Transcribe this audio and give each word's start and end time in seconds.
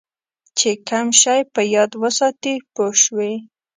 چې 0.57 0.69
کم 0.89 1.07
شی 1.21 1.39
په 1.53 1.61
یاد 1.75 1.91
وساتې 2.03 2.53
پوه 2.73 2.91
شوې!. 3.03 3.33